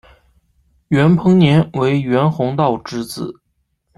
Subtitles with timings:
[0.87, 3.39] 袁彭年为袁宏道之子。